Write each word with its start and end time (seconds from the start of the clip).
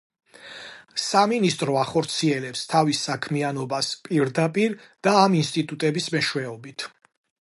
სამინისტრო 1.01 1.75
ახორციელებს 1.81 2.63
თავის 2.71 3.03
საქმიანობას 3.09 3.91
პირდაპირ 4.09 4.75
და 5.09 5.15
ამ 5.21 5.39
ინსტიტუტების 5.43 6.13
მეშვეობით. 6.17 6.87